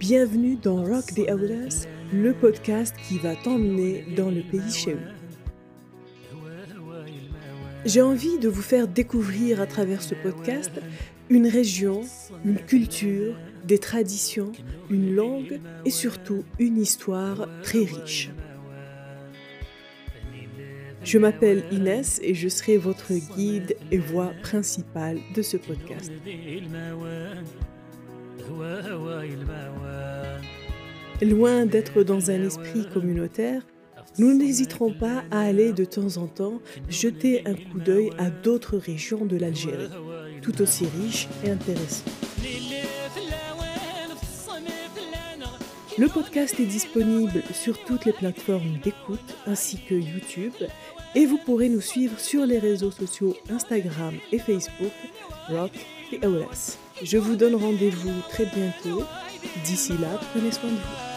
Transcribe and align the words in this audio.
Bienvenue 0.00 0.56
dans 0.56 0.82
Rock 0.82 1.14
the 1.14 1.28
Arrest, 1.28 1.88
le 2.12 2.32
podcast 2.34 2.96
qui 3.06 3.18
va 3.18 3.36
t'emmener 3.36 4.04
dans 4.16 4.30
le 4.30 4.42
pays 4.42 4.72
chez 4.72 4.94
vous. 4.94 5.27
J'ai 7.84 8.02
envie 8.02 8.38
de 8.38 8.48
vous 8.48 8.62
faire 8.62 8.88
découvrir 8.88 9.60
à 9.60 9.66
travers 9.66 10.02
ce 10.02 10.14
podcast 10.14 10.72
une 11.30 11.46
région, 11.46 12.02
une 12.44 12.58
culture, 12.58 13.34
des 13.64 13.78
traditions, 13.78 14.52
une 14.90 15.14
langue 15.14 15.60
et 15.84 15.90
surtout 15.90 16.44
une 16.58 16.78
histoire 16.78 17.48
très 17.62 17.84
riche. 17.84 18.30
Je 21.04 21.18
m'appelle 21.18 21.64
Inès 21.70 22.20
et 22.22 22.34
je 22.34 22.48
serai 22.48 22.76
votre 22.76 23.12
guide 23.36 23.76
et 23.90 23.98
voix 23.98 24.32
principale 24.42 25.18
de 25.34 25.42
ce 25.42 25.56
podcast. 25.56 26.12
Loin 31.22 31.66
d'être 31.66 32.02
dans 32.02 32.30
un 32.30 32.42
esprit 32.44 32.86
communautaire, 32.92 33.62
nous 34.16 34.34
n'hésiterons 34.34 34.92
pas 34.92 35.24
à 35.30 35.40
aller 35.40 35.72
de 35.72 35.84
temps 35.84 36.16
en 36.16 36.26
temps 36.26 36.60
jeter 36.88 37.46
un 37.46 37.54
coup 37.54 37.78
d'œil 37.84 38.10
à 38.18 38.30
d'autres 38.30 38.78
régions 38.78 39.24
de 39.24 39.36
l'Algérie, 39.36 39.90
tout 40.42 40.60
aussi 40.62 40.86
riches 41.00 41.28
et 41.44 41.50
intéressantes. 41.50 42.12
Le 45.98 46.06
podcast 46.06 46.60
est 46.60 46.64
disponible 46.64 47.42
sur 47.52 47.76
toutes 47.84 48.04
les 48.04 48.12
plateformes 48.12 48.78
d'écoute 48.84 49.34
ainsi 49.46 49.80
que 49.88 49.94
YouTube 49.94 50.54
et 51.16 51.26
vous 51.26 51.38
pourrez 51.38 51.68
nous 51.68 51.80
suivre 51.80 52.20
sur 52.20 52.46
les 52.46 52.60
réseaux 52.60 52.92
sociaux 52.92 53.36
Instagram 53.50 54.14
et 54.30 54.38
Facebook 54.38 54.92
Rock 55.48 55.72
et 56.12 56.24
OS. 56.24 56.78
Je 57.02 57.18
vous 57.18 57.34
donne 57.34 57.56
rendez-vous 57.56 58.12
très 58.28 58.46
bientôt. 58.46 59.02
D'ici 59.64 59.92
là, 60.00 60.20
prenez 60.32 60.52
soin 60.52 60.70
de 60.70 60.76
vous. 60.76 61.07